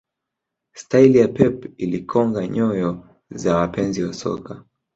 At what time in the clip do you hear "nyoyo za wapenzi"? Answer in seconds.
2.47-4.03